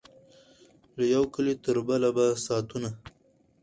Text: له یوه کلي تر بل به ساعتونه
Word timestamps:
له 0.97 1.03
یوه 1.13 1.27
کلي 1.33 1.53
تر 1.63 1.77
بل 1.87 2.03
به 2.15 2.25
ساعتونه 2.45 2.89